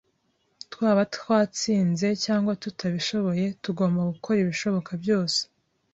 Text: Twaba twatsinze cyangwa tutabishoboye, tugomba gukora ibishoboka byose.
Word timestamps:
Twaba 0.71 1.03
twatsinze 1.15 2.07
cyangwa 2.25 2.53
tutabishoboye, 2.63 3.45
tugomba 3.63 4.01
gukora 4.11 4.37
ibishoboka 4.41 4.91
byose. 5.03 5.39